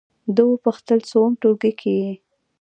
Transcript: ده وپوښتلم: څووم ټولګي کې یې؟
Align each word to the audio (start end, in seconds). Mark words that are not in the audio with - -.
ده 0.35 0.41
وپوښتلم: 0.51 1.01
څووم 1.09 1.33
ټولګي 1.41 1.71
کې 1.79 1.91
یې؟ 1.99 2.11